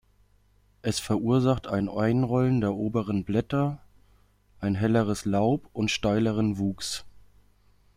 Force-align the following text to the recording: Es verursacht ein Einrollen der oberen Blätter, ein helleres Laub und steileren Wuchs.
Es 0.81 0.97
verursacht 0.99 1.67
ein 1.67 1.87
Einrollen 1.87 2.59
der 2.59 2.73
oberen 2.73 3.23
Blätter, 3.23 3.79
ein 4.59 4.73
helleres 4.73 5.25
Laub 5.25 5.69
und 5.73 5.91
steileren 5.91 6.57
Wuchs. 6.57 7.05